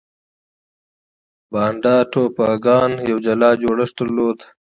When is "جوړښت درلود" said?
3.61-4.39